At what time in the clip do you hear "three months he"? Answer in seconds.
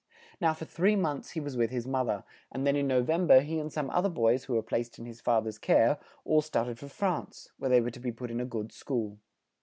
0.65-1.39